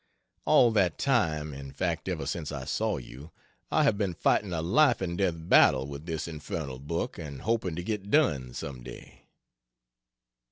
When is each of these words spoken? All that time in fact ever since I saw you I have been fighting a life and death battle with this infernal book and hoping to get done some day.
All 0.45 0.71
that 0.71 0.97
time 0.97 1.53
in 1.53 1.71
fact 1.73 2.09
ever 2.09 2.25
since 2.25 2.51
I 2.51 2.65
saw 2.65 2.97
you 2.97 3.29
I 3.71 3.83
have 3.83 3.99
been 3.99 4.15
fighting 4.15 4.51
a 4.51 4.63
life 4.63 4.99
and 4.99 5.15
death 5.15 5.35
battle 5.37 5.85
with 5.85 6.07
this 6.07 6.27
infernal 6.27 6.79
book 6.79 7.19
and 7.19 7.43
hoping 7.43 7.75
to 7.75 7.83
get 7.83 8.09
done 8.09 8.55
some 8.55 8.81
day. 8.81 9.27